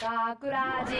[0.00, 0.94] 学ラジ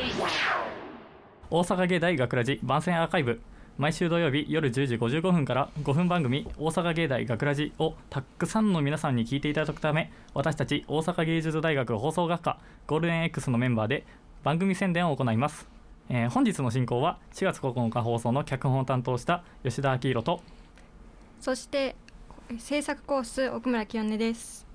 [1.48, 3.40] 大阪芸大学ラジ番宣アーカイブ。
[3.78, 14.04] 毎週土曜日夜10時55分から5分番組「大阪芸大学ラジをたくさんの皆さんに聞いていただくため私たち大阪芸術大学放送学科ゴールデン X のメンバーで
[14.42, 15.66] 番組宣伝を行います、
[16.10, 20.42] えー本日の進行は4月9日放送の脚本を担当した吉田明宏と
[21.40, 21.96] そして
[22.58, 24.66] 制作コース奥村清音です。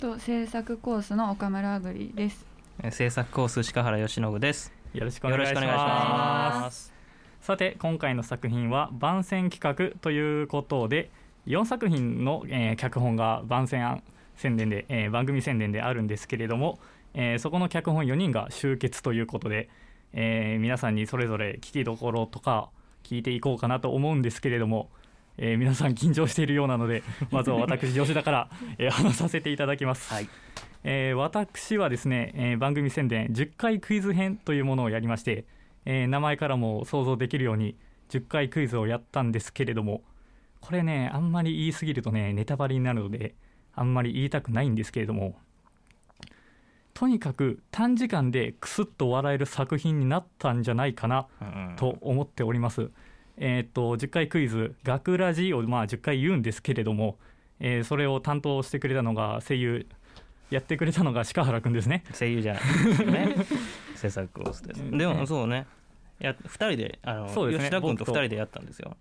[0.00, 2.47] と制作コースの岡村あぐりです。
[2.82, 4.72] えー制作コース鹿原由伸です。
[4.94, 6.92] よろしくおよ願いします。
[7.40, 11.10] さて今回の作品は番宣企画ということで
[11.46, 14.02] 4作品の、えー脚本が番宣
[14.36, 16.78] 宣伝で、えー番組宣伝であるんですけれども、
[17.14, 19.68] えーそこの脚本4人が集結ということで、
[20.12, 22.70] えー皆さんにそれぞれ聞きどころとか
[23.02, 24.88] 聞いていこうかなと思うんですけれども、
[25.36, 28.48] えー皆さん緊張しているようなのでまずは私吉田から、
[28.78, 30.12] えー話させていただきます。
[30.12, 30.28] はい。
[30.84, 35.44] えー私はですね、えー番組宣伝10回クイズ編というものをやりまして、
[35.84, 37.76] えー名前からも想像できるように
[38.10, 40.02] 10回クイズをやったんですけれども
[40.60, 43.34] これねあんまり言い過ぎるとねネタバレになるので
[43.74, 45.36] あんまり言いたくないんですけれども
[46.94, 52.90] とにかく短時間でクスッと笑える作品になったんじゃないかなうんと思っております。
[53.36, 57.16] えーっと10回クイズ「学ラジ」をまあ10回言うんですけれども、
[57.60, 59.86] えーそれを担当してくれたのが声優
[60.50, 62.04] やってくれたのが鹿原くんですね。
[62.18, 63.36] 声優じゃないですね。
[63.96, 64.90] 制作コースです。
[64.90, 65.66] でもそうね。
[66.20, 68.96] や二人であの、そうですね吉田君と僕と二人でやったんですよ。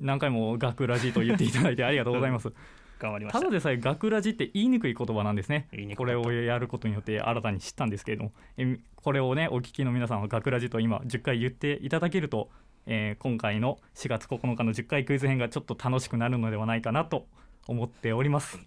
[0.00, 2.52] 何回も「学ラジ」と言っていただいてありがとうございます。
[2.98, 3.50] 頑張りましたただ。
[3.50, 12.50] でさえ「学ラジ」って言いにくい言葉なんですねこれをやることによって新たに知ったんですけれどもえこれをねお聞きの皆さんは「学ラジ」と今10回言っていただけると、
[12.86, 17.26] えー今回の4月9日の10回クイズ編がちょっと楽しくなるのではないかなと
[17.68, 18.58] 思っております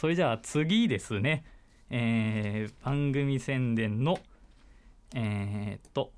[0.00, 1.44] それじゃあ次ですね、
[1.90, 4.20] えー番組宣伝の
[5.12, 6.12] えーっと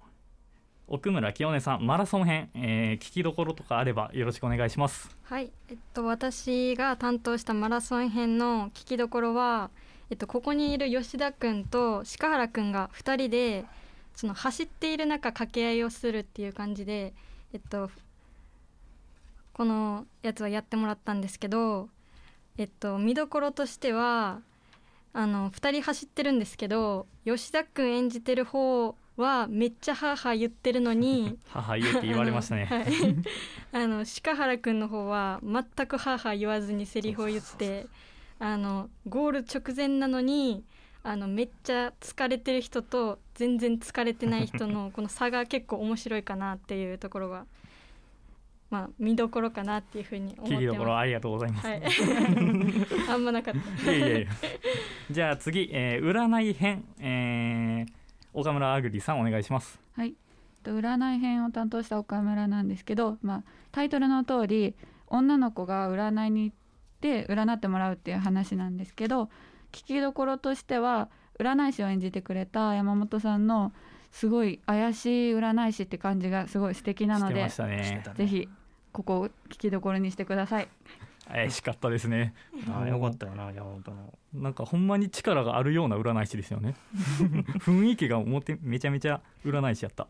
[0.86, 5.16] 奥村清音さんマラソン編、えー聞きどころとかあればよろしくお願いします。
[5.22, 5.50] はい。
[5.70, 9.70] えっと私が担当したマラソン編の聞きどころは
[10.10, 13.64] えっとここにいる吉田くんと鹿原くんが2人で
[14.14, 17.14] その走っている中掛け合いをするっていう感じで
[17.54, 17.90] えっと
[19.54, 21.88] このやつはやってもらったんですけど
[22.59, 24.41] えっと見どころとしては
[25.12, 32.69] あの2人走ってるんですけど吉田くん演じてる方はめっちゃハーハー言ってるのに 母言うって言われましたね、
[33.72, 37.87] あの鹿原くんの方は全くハーハー言わずにセリフを言って
[38.38, 40.65] あのゴール直前なのに
[41.03, 47.47] あのめっちゃ疲れてる人と全然疲れてない人のこの差が結構面白いかなっていうところが
[48.70, 51.62] まあ見どころかなっていうふうに思って聞きどころまありがとうございます。
[51.62, 51.69] す。
[51.69, 51.82] はい、
[53.10, 53.54] あんまなかっ
[53.84, 53.92] た。
[53.92, 54.28] いやいやいや
[55.10, 58.00] じゃあ次、えー占い編、えー
[58.32, 59.81] 岡村あぐりさんお願いします。
[59.97, 60.14] はい。
[60.62, 64.76] と占い編を担当した岡村なんですけど、まあタイトルの通り
[65.08, 66.56] 女の子が占いに行っ
[67.00, 69.31] て占ってもらうっていう話なんですけど、
[69.72, 71.08] 聞きどころとしては
[71.38, 73.72] 占い師を演じてくれた山本さんの
[74.12, 78.48] すごい怪しい占い師って感じがすごい素敵なのでねぜひ
[78.92, 80.68] ここを聞きどころにしてください。
[81.28, 82.34] 怪しかったですね。
[82.68, 84.18] あよかったよな山本の。
[84.34, 86.74] なんかほんまに力があるような占い師ですよね。
[87.62, 90.08] 雰囲気が表めちゃめちゃ占い師やった。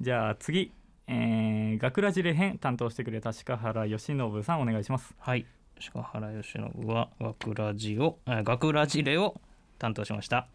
[0.00, 0.72] じゃあ次、
[1.06, 5.14] えー、学ラジレ編担当してくれた鹿原由伸さんお願いします。
[5.18, 5.46] はい。
[5.92, 9.40] 鹿原由伸は学ラジを、えー学ラジレを
[9.78, 10.48] 担当しました。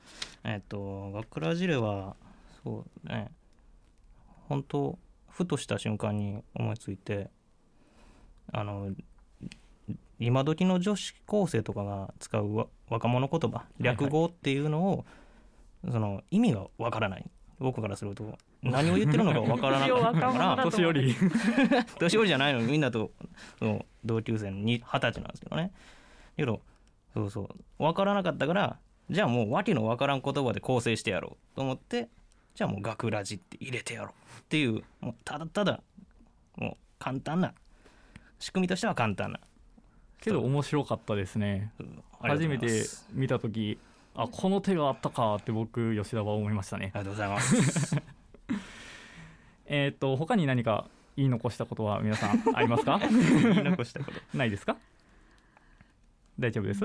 [0.44, 2.16] えっ、と学ラジレは
[2.64, 3.32] そうね。
[4.48, 5.00] 本当
[5.36, 7.30] ふとした瞬間に思いついて、
[8.54, 8.92] あの
[10.18, 15.06] 今時の女子高生とかが使うわ若者言葉略語っていうのを、
[15.92, 17.26] その意味がわからない。
[17.60, 21.16] 僕からすると何を言ってるのかわからなかったから 年寄り。
[22.00, 22.62] 年寄りじゃないの。
[22.62, 23.12] にみんなと
[24.06, 25.74] 同級生に二十歳なんですけどね。
[26.38, 26.62] けど
[27.14, 27.50] そうそう。
[27.78, 32.08] 分からなかったからじゃあもう訳の分からん言葉で構成してやろうと思って
[32.56, 35.82] じゃあもう学ラジって入れてやろうっていうもうただただ
[36.58, 37.54] もう簡単な
[38.40, 39.40] 仕組みとしては簡単な。
[40.22, 41.72] けど面白かったですね。
[41.80, 43.78] うん初めてす見た時
[44.16, 46.92] あこの手があったかって僕吉田は思いましたね。
[46.96, 47.96] ありがとうございます。
[49.68, 50.88] えっ、と他に何か
[51.18, 53.00] 言い残したことは皆さん ありますか？
[53.00, 54.38] 言い残したこと。
[54.38, 54.78] ないですか？
[56.40, 56.82] 大丈夫です、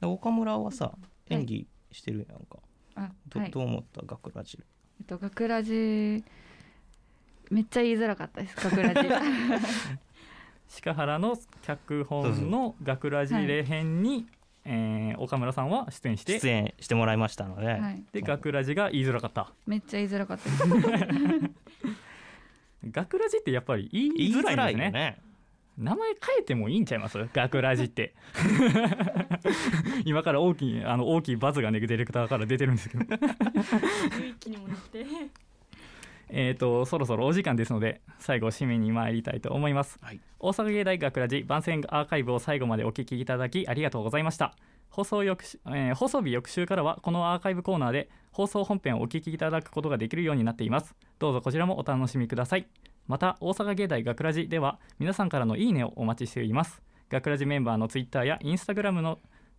[0.00, 0.92] で岡村はさ
[1.28, 2.58] 演技してるやんか、あ、
[3.34, 3.50] どはい。
[3.50, 4.02] どう思った？
[4.06, 4.58] 学ラジ。
[5.00, 6.24] えっと学ラジ
[7.50, 8.56] めっちゃ言いづらかったです。
[8.56, 9.08] 学ラジ。
[10.84, 14.26] 鹿原の脚本の学ラジレ編に
[14.64, 19.52] えー岡村さんは出演して出演してもらいましたので、はい、で学ラジが言いづらかった。
[19.66, 20.64] めっちゃ言いづらかったです。
[22.90, 24.98] 学ラジってやっぱり言言いいづらいんですね。
[24.98, 25.18] いよね
[25.78, 27.18] 名前変えてもいいんちゃいます？
[27.32, 28.14] 学ラジって。
[30.04, 33.04] 今から大きいあの大きいバズがねディレクターから出てるんですけど。
[33.04, 33.16] 雰
[34.30, 35.06] 囲気にもなって
[36.28, 40.20] えーとそろそろお時間ですので最後締めに参りたいと思います、はい。
[40.38, 44.54] 大阪芸大学ラジ番宣アーカイブを最後までお聞きいただきありがとうございました。
[44.90, 50.94] 放送翌週、えー放送日翌週からはこのアーカイブコーナーで放送本編をお聞きいただくことができるようになっています。
[51.18, 52.66] どうぞこちらもお楽しみください
[53.06, 56.82] また大阪芸大学ラジでは皆さんからのいいねをお待ちしています。
[57.10, 59.18] 学ラジメンバーのツイッターやインスタグラムの、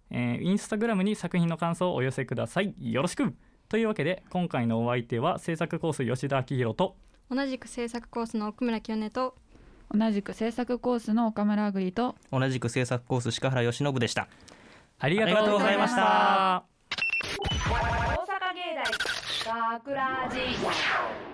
[0.09, 2.73] えーインスタグラムに作品の感想をお寄せください。
[2.79, 3.35] よろしく。
[3.69, 6.95] というわけで今回のお相手は制作コース吉田明宏と
[7.29, 9.35] 同じく制作コースの奥村清音と
[9.91, 14.27] 同じく制作コースの岡村あぐりと同じく制作コース鹿原由伸でした。
[14.99, 16.63] ありがとうございました。
[17.69, 18.75] 大阪芸
[19.45, 21.32] 大学ラジ